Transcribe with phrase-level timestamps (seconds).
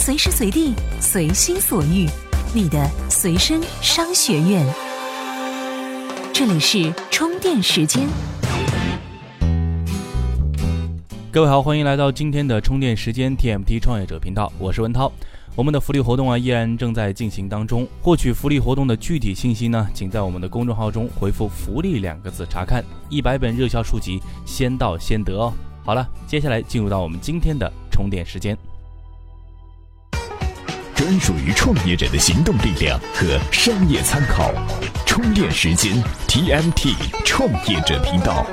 [0.00, 2.06] 随时随地，随心所欲，
[2.54, 4.64] 你的随身商学院。
[6.32, 8.06] 这里是充电时间。
[11.32, 15.10] 各位好，欢迎来到今天的充电时间 TMT 创业者频道，我是文涛。
[15.56, 17.84] 我们的福利活动啊，依然正在进行当中。
[18.00, 22.84] 获取福利活动的具体信息呢，请在我们的公众号中回复“福利”两个字查看。
[23.10, 25.52] 一百本热销书籍，先到先得哦。
[25.84, 28.56] 好了，接下来进入到我们今天的充电时间。
[31.08, 34.52] 专属于创业者的行动力量和商业参考，
[35.06, 35.94] 充电时间
[36.26, 38.46] TMT 创业者频道。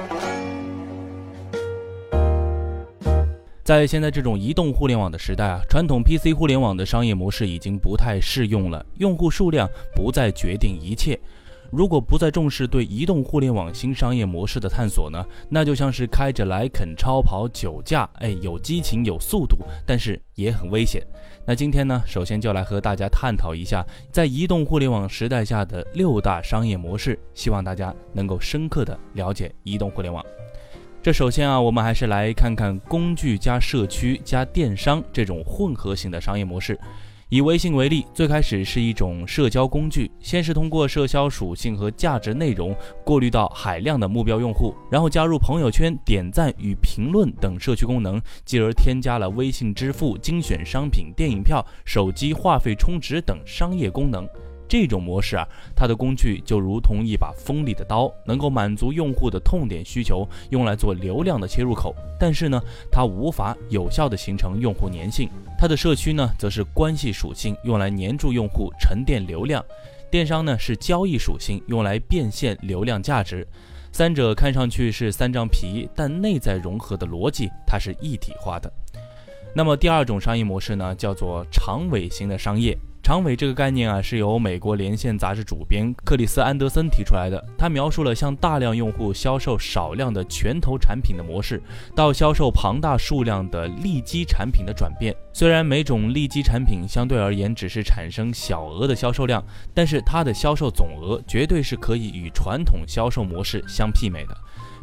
[3.61, 8.85] 在现在这种移动互联网的时代啊，传统 PC 互联网的商业模式已经不太适用了。
[8.99, 11.19] 用户数量不再决定一切。
[11.75, 21.05] 如果不再重视对移动互联网新商业模式的探索呢，那就像是开着莱肯超跑酒驾，哎，有激情有速度，但是也很危险。
[21.45, 30.25] 那今天呢，首先就来和大家探讨一下，在移动互联网时代下的六大商业模式，希望大家能够深刻的了解移动互联网。
[31.03, 36.79] 这首先啊，我们还是来看看工具加社区加电商这种混合型的商业模式。
[37.29, 54.27] 以微信为例，最开始是一种社交工具，先是通过社交属性和价值内容过滤到海量的目标用户，然后加入朋友圈、点赞与评论等社区功能，继而添加了微信支付、精选商品、电影票、手机话费充值等商业功能。
[54.67, 61.95] 这种模式啊，它的工具就如同一把锋利的刀，能够满足用户的痛点需求，用来做流量的切入口。
[62.19, 65.29] 但是呢，它无法有效的形成用户粘性。
[65.57, 69.63] 它的社区呢，则是关系属性，用来粘住用户、沉淀流量。
[70.11, 73.45] 电商呢，是交易属性，用来变现流量价值。
[73.91, 78.71] 三者看上去是三张皮，但内在融合的逻辑，它是一体化的。
[79.53, 82.77] 那么第二种商业模式呢，叫做长尾型的商业。
[83.05, 87.39] 长尾这个概念啊，是由美国连线杂志主编克里斯安德森提出来的。
[87.55, 91.61] 他描述了向大量用户销售少量的拳头产品的模式，
[91.95, 95.15] 到销售庞大数量的利基产品的转变。
[95.33, 104.35] 虽然每种利基产品相对而言只是产生小额的销售量，但是它的销售总额绝对是可以与传统销售模式相媲美的。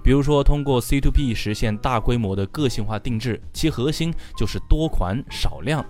[0.04, 5.84] 比如说，通过 C to B 实现大规模的个性化定制，其核心就是多款少量。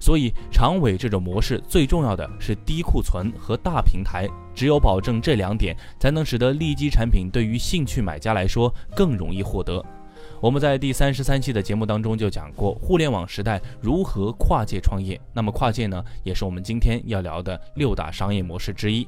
[0.00, 9.84] 所以，长尾这种模式最重要的是低库存和大平台，只有保证这两点，才能使得利基产品对于兴趣买家来说更容易获得。
[10.40, 15.20] 我们在第三十三期的节目当中就讲过，互联网时代如何跨界创业。
[15.32, 19.06] 那么，跨界呢，也是我们今天要聊的六大商业模式之一。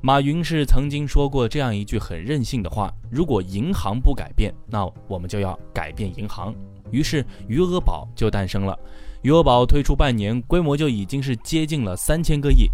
[0.00, 6.54] 马云是曾经说过这样一句很任性的话：如果银行不改变，那我们就要改变银行。
[6.92, 8.78] 于是，余额宝就诞生了。
[9.22, 12.68] 余额宝推出半年，规模就已经是接近了三千个亿。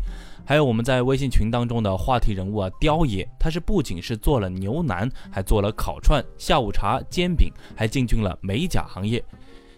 [0.47, 9.25] 还有我们在微信群当中的话题人物啊，雕爷，他是不仅是做了牛腩，还做了烤串、下午茶、煎饼，还进军了美甲行业。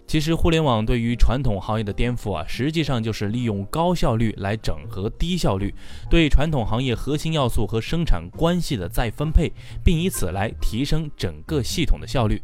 [0.09, 5.75] 其实，互联网对于传统行业的颠覆啊，实际上就是利用高效率来整合低效率，
[6.09, 9.53] 对传统行业核心要素和生产关系的再分配，
[9.85, 12.41] 并以此来提升整个系统的效率。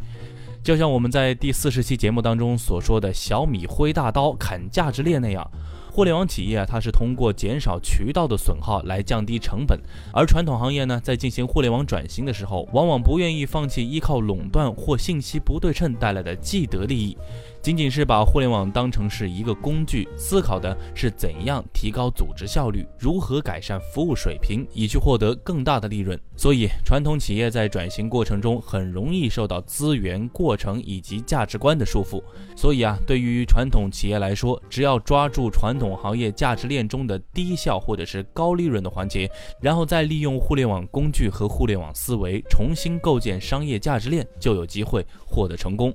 [0.62, 5.50] 就像我们在第四十期节目当中所说的小米挥大刀砍价值链那样，
[5.90, 9.80] 互联网企业，它是通过减少渠道的损耗来降低成本，
[10.14, 17.18] 而传统行业呢，在进行互联网转型的时候，往往不愿意放弃依靠垄断或信息不对称带来的既得利益。
[17.62, 26.18] 仅仅是把互联网当成是一个工具，思考的是怎样提高组织效率，如何改善服务水平，以去获得更大的利润。
[26.36, 32.20] 所以，传统企业在转型过程中很容易受到资源、过程以及价值观的束缚。
[32.56, 39.30] 所以啊，对于传统企业来说，只要抓住传统行业价值链中的低效或者是高利润的环节，
[39.60, 45.94] 然后再利用互联网工具和互联网思维重新构建商业价值链，就有机会获得成功。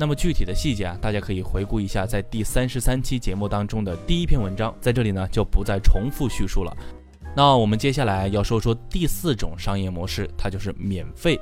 [0.00, 6.72] 那么具体的细节啊，大家可以回顾一下在第三十三期节目当中的第一篇文章，在这里呢就不再重复叙述了。
[7.36, 11.36] 那我们接下来要说说第四种商业模式，它就是免费。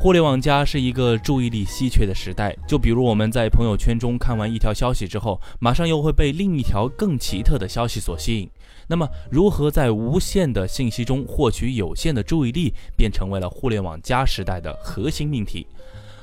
[0.00, 8.50] 互联网加是一个注意力稀缺的时代，就比如我们在朋友圈中看完一条消息之后，马上又会被另一条更奇特的消息所吸引。
[8.88, 15.66] 那么，如何在无限的信息中获取有限的注意力，便成为了互联网加时代的核心命题。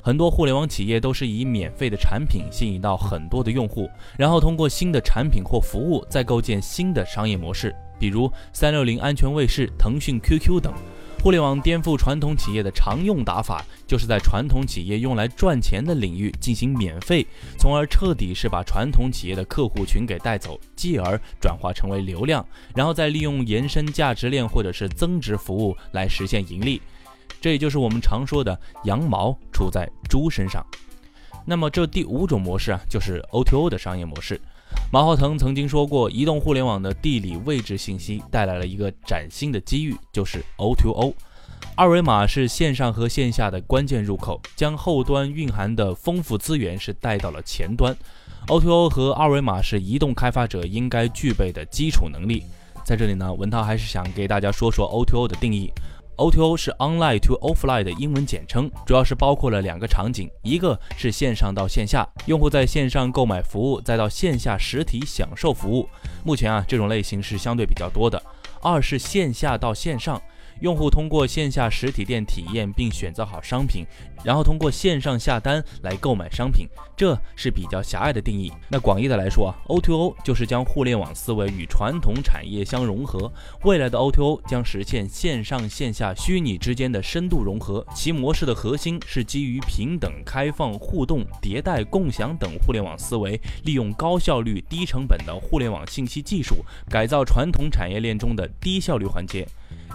[0.04, 10.74] 很多互联网企业都是以免费的产品吸引到很多的用户，然后通过新的产品或服务再构建新的商业模式，比如三六零安全卫士、腾讯 QQ 等。
[11.22, 17.26] 互联网颠覆传统企业的常用打法，就是在传统企业用来赚钱的领域进行免费，
[17.58, 26.82] 从而彻底是把传统企业的客户群给带走，继而转化成为流量，然后再利用延伸价值链或者是增值服务来实现盈利。
[27.44, 30.64] 这也就是我们常说的羊毛出在猪身上。
[31.44, 34.40] 那么这第五种模式啊，就是 O2O 的商业模式。
[34.90, 41.12] 马化腾曾经说过，移动互联网的地理位置信息带来了一个崭新的机遇，就是 O2O。
[41.76, 47.94] 二维码是线上和线下的关键入口，将后端蕴含的丰富资源是带到了前端。
[48.46, 52.42] O2O 和二维码是移动开发者应该具备的基础能力。
[52.86, 55.70] 在这里呢，文涛还是想给大家说说 O2O 的定义。
[56.16, 65.88] O2O 是 Online to Offline 的英文简称，主要是包括了两个场景，一个是线上到线下，用户在线上购买服务，再到线下实体享受服务。
[66.22, 68.22] 目前啊，这种类型是相对比较多的。
[68.62, 70.20] 二是线下到线上。
[70.60, 73.84] 用户通过线下实体店体验并选择好商品，
[74.24, 76.66] 然后通过线上下单来购买商品，
[76.96, 78.52] 这是比较狭隘的定义。
[78.68, 83.30] 那广义的来说啊，O2O 就是将互联网思维与传统产业相融合。
[83.64, 99.46] 未来的 O2O 将实现线上线下虚拟之间的深度融合，其模式的核心是基于平等、开放、互动、迭代、共享等互联网思维，利用高效率、低成本的互联网信息技术，改造传统产业链中的低效率环节。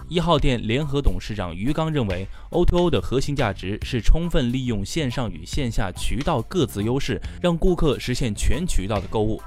[0.10, 9.40] 一号店联合董事长于刚认为，O2O 的核心价值是充分利用线上与线下渠道各自优势，让顾客实现全渠道的购物。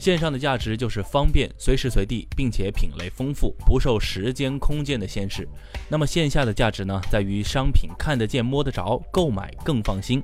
[0.00, 5.48] 线上的价值就是方便、随时随地，并且品类丰富，不受时间、空间的限制。
[5.88, 10.20] 那么线下的价值呢，在于商品看得见、摸得着，购买更放心。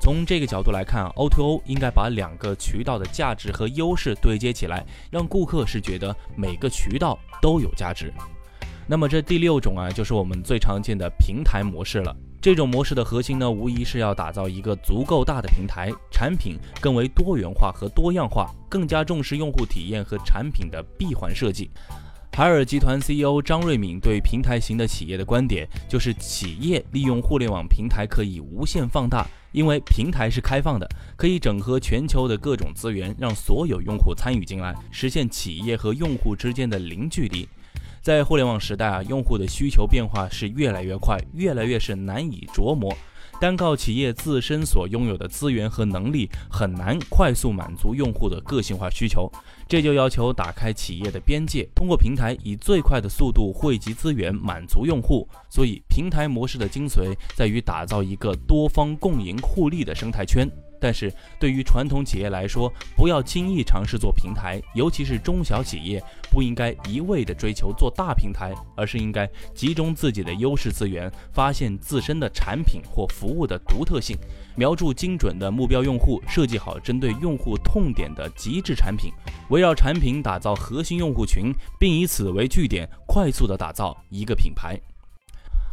[0.00, 8.12] 从这个角度来看，O2O 应该把两个渠道的价值和优势对接起来，让顾客是觉得每个渠道都有价值。
[8.90, 12.16] 那么这第六种啊，就是我们最常见的平台模式了。
[12.40, 21.68] 这种模式的核心呢，无疑是要打造一个足够大的平台，产品更为多元化和多样化，更加重视用户体验和产品的闭环设计。
[22.32, 37.46] 海尔集团 CEO 张瑞敏对平台型的企业的观点就是，企业利用互联网平台可以无限放大，因为平台是开放的，可以整合全球的各种资源，让所有用户参与进来，实现企业和用户之间的零距离。
[38.08, 42.90] 在互联网时代啊，用户的需求变化是越来越快，越来越是难以琢磨。
[43.38, 49.30] 单靠企业自身所拥有的资源和能力，很难快速满足用户的个性化需求。
[49.68, 55.28] 这就要求打开企业的边界，通过平台以最快的速度汇集资源，满足用户。
[55.50, 60.50] 所以，平台模式的精髓在于打造一个多方共赢互利的生态圈。
[60.80, 74.16] 但是对于传统企业来说，不要轻易尝试做平台，尤其是中小企业，不应该一味的追求做大平台，而是应该集中自己的优势资源，发现自身的产品或服务的独特性，
[74.56, 79.12] 瞄准精准的目标用户，设计好针对用户痛点的极致产品，
[79.50, 84.78] 围绕产品打造核心用户群，并以此为据点，快速的打造一个品牌。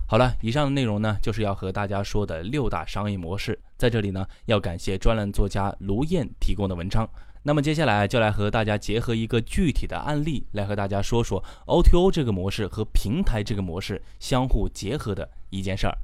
[0.07, 3.59] 好了，以上的内容呢，就是要和大家说的六大商业模式。
[3.77, 7.07] 在这里呢，要感谢专栏作家卢燕提供的文章。
[7.43, 15.95] 那么接下来就来和大家结合一个具体的案例，来和大家说说 O2O 这个模式和平台这个模式相互结合的一件事儿。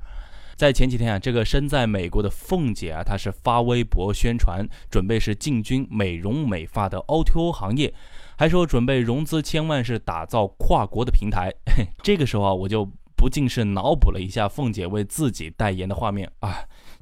[0.56, 7.92] 在前几天啊，这个身在美国的凤姐啊，她是发微博宣传，准备是进军美容美发的 O2O 行业，
[8.38, 11.52] 还说准备融资千万，是打造跨国的平台。
[12.04, 12.88] 这个时候啊，我就。
[13.14, 16.58] 不禁是脑补了一下凤姐为自己代言的画面啊，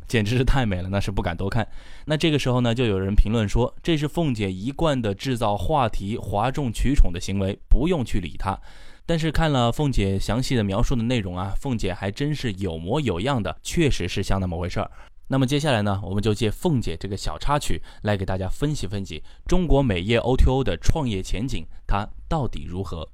[0.10, 1.66] 简直是太美了，那是不敢多看。
[2.06, 8.60] 那这个时候呢，就有人评论说，这是凤姐一贯的制造话题、哗众取宠的行为，不用去理她。
[9.06, 14.92] 但是看了凤姐详细的描述的内容啊，凤姐还真是有模有样的，确实是像那么回事儿。
[15.28, 23.08] 那么接下来呢，我们就借凤姐这个小插曲来给大家分析分析中国美业 O2O 的创业前景，它到底如何？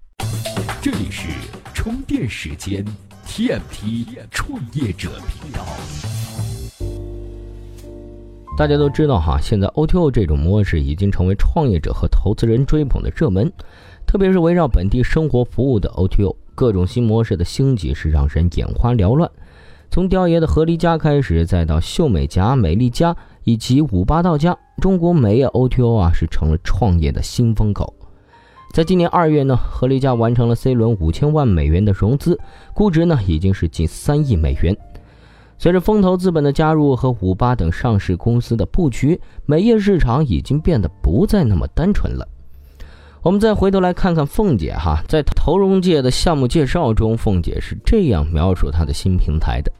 [0.81, 1.27] 这里是
[1.73, 2.85] 充电时间
[3.27, 6.14] ，TMT 创业者频道。
[8.57, 13.51] 大家都知道哈，现在 O T O 这种模式已经成为创业者和投资人追捧的热门，
[14.07, 19.29] 特别是围绕本地生活服务的 O T O，各种新模式的兴起是让人眼花缭乱。
[19.91, 27.93] 从雕爷的合力家开始，再到秀美家、美丽家以及五八到家，中国美业 O T O 啊是成了创业的新风口。
[28.73, 32.39] 在今年二月呢，合力家完成了 C 轮五千万美元的融资，
[32.73, 34.75] 估值呢已经是近三亿美元。
[35.57, 42.27] 随着风投资本的加入和五八等上市公司的布局，美业市场已经变得不再那么单纯了。
[43.21, 49.71] 我们再回头来看看凤姐哈，在投融界的项目介绍中，凤姐是这样描述她的新平台的：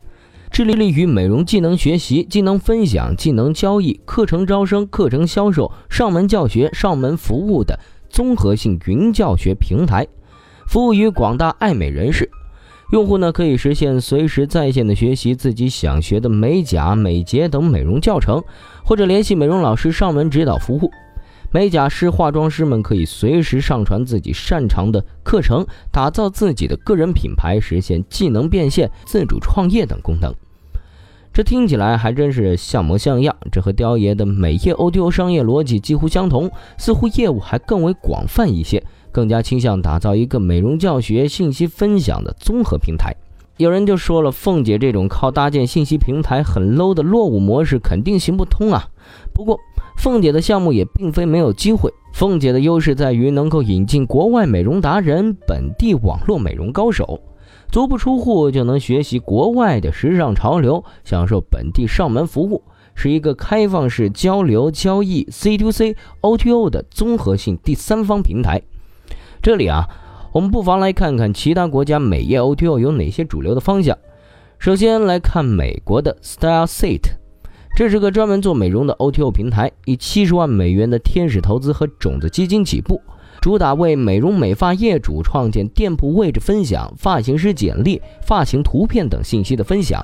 [0.49, 7.79] 致力于美容技能学习、技能分享、技能交易、课程招生、课程销售、上门教学、上门服务的
[8.09, 10.07] 综合性云教学平台，
[10.65, 12.31] 服务于广大爱美人士。
[12.91, 18.43] 用户呢可以实现随时在线的学习自己想学的美甲、美睫等美容教程，
[18.83, 20.91] 或者联系美容老师上门指导服务。
[21.51, 30.33] 美甲师、化妆师们可以随时上传自己擅长的课程，打造自己的个人品牌，实现技能变现、自主创业等功能。
[31.33, 38.83] 这听起来还真是像模像样，这和雕爷的美业 O2O 商业逻辑几乎相同，似乎业务还更为广泛一些，
[39.15, 43.15] 更加倾向打造一个美容教学、信息分享的综合平台。
[43.55, 48.89] 有人就说了，凤姐这种靠搭建信息平台很 low 的落伍模式肯定行不通啊。
[49.33, 49.57] 不过，
[49.95, 51.89] 凤姐的项目也并非没有机会。
[52.11, 57.21] 凤姐的优势在于能够引进国外美容达人、本地网络美容高手，
[57.71, 62.61] 足不出户就能学习国外的时尚潮流，享受本地上门服务，
[62.93, 68.61] 是一个开放式交流交易 C to C O to O 的综合性第三方平台。
[69.45, 69.87] 这里啊。
[70.31, 73.95] 我们不妨来看看其他国家美业 O T O 有哪些主流的方向。
[74.57, 77.01] 首先来看美国的 StyleSeat，
[77.75, 82.99] 这是个专门做美容的 O T O 平台，以七十万美元的天使投资和种子基金起步，
[83.39, 90.03] 主打为美容美发业主创建店铺位置分享、发型师简历、发型图片等信息的分享，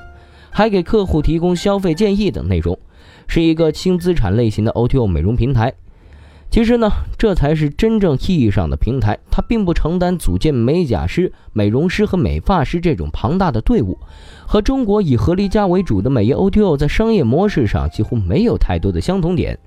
[0.52, 2.78] 还给客户提供消费建议等内容，
[3.28, 5.74] 是一个轻资产类型的 O T O 美容平台。
[6.52, 9.18] 其实呢，这才是真正意义上的平台。
[9.32, 13.98] 它并不承担组建美甲师、美容师和美发师这种庞大的队伍，
[14.46, 19.58] 和中国以合离家为主的美业 O T O 在商业模式上几乎没有太多的相同点。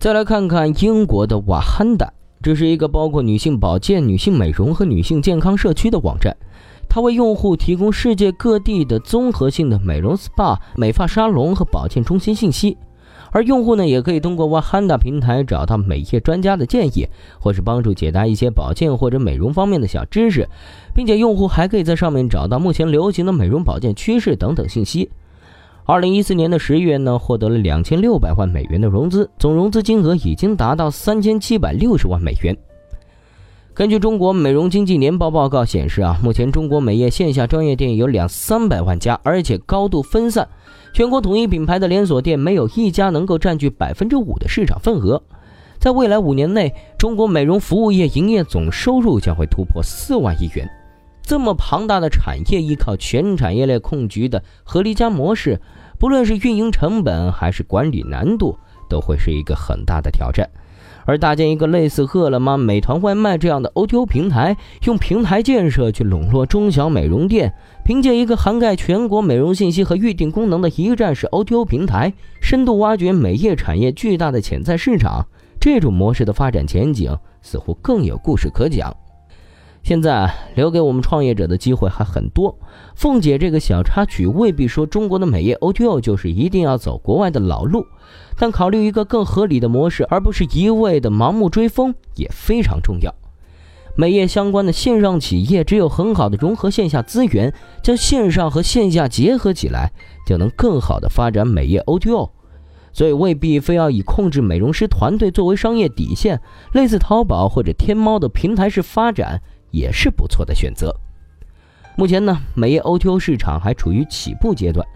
[0.00, 6.36] 再来看看英国的瓦罕达，这是一个包括女性保健、女性美容和女性健康社区的网站，
[6.88, 12.76] 它为用户提供世界各地的综合性的美容 SPA、美发沙龙和保健中心信息。
[13.36, 17.06] 而用户呢，也可以通过 Wahanda 平台找到美业专家的建议，
[17.38, 20.48] 或是帮助解答一些保健或者美容方面的小知识，
[20.94, 25.10] 并且用户还可以在上面找到目前流行的美容保健趋势等等信息。
[25.84, 32.56] 二零一四年的十月呢，获得了两千六百万美元的融资，总融资金额已经达到三千七百六十万美元。
[33.74, 40.48] 根据中国美容经济年报报告显示啊，目前中国美业线下专业店有两三百万家，而且高度分散。
[40.96, 45.22] 全国统一品牌的连锁店没有一家能够占据百分之五的市场份额。
[45.78, 50.66] 在未来五年内，中国美容服务业营业总收入将会突破四万亿元。
[51.20, 55.60] 这么庞大的产业，依靠全产业链控局的合力家模式，
[55.98, 60.48] 不论是运营成本还是管理难度，都会是一个很大的挑战。
[61.06, 75.24] 而搭建一个类似饿了么、美团外卖这样的 O T O 平台，用平台建设去笼络中小美容店，凭借一个涵盖全国美容信息和预订功能的一站式 O T O 平台，深度挖掘美业产业巨大的潜在市场，
[75.60, 78.94] 这种模式的发展前景似乎更有故事可讲。
[79.86, 82.58] 现在留给我们创业者的机会还很多。
[82.96, 87.86] 凤姐这个小插曲未必说中国的美业 O2O 就是一定要走国外的老路，
[88.36, 93.14] 但考虑一个更合理的模式，而不是一味的盲目追风也非常重要。
[93.94, 99.92] 美业相关的线上企业只有很好的融合线下资源，将线上和线下结合起来，
[100.26, 102.30] 就能更好的发展美业 O2O。
[102.92, 106.40] 所以未必非要以控制美容师团队作为商业底线，
[106.72, 109.42] 类似淘宝或者天猫的平台式发展。
[109.76, 110.94] 也是不错的选择。
[111.96, 114.86] 目前呢，美业 O T O 市场还处于起步阶段，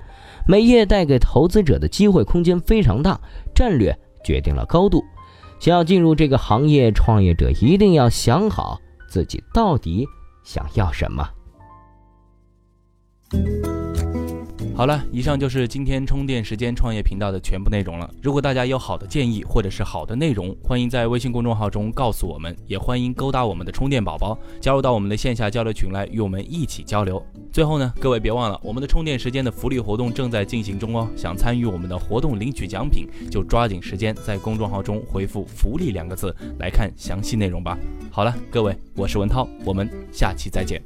[0.47, 3.21] 美业带给投资者的机会空间非常大，
[3.55, 5.03] 战略决定了高度。
[5.59, 10.07] 想要进入这个行业，创业者一定要想好自己到底
[10.43, 11.29] 想要什么。
[14.81, 18.11] 好了，以上就是今天充电时间创业频道的全部内容了。
[18.23, 27.23] 如果大家有好的建议或者是好的内容，欢迎在微信公众号中告诉我们，也欢迎勾搭我们的充电宝宝，加入到我们的线下交流群来与我们一起交流。
[27.53, 31.07] 最后呢，各位别忘了，我们的充电时间的福利活动正在进行中哦。
[31.15, 37.77] 想参与我们的活动领取奖品，就抓紧时间在公众号中回复“福利”两个字来看详细内容吧。
[38.11, 40.81] 好了，各位，我是文涛，我们下期再见。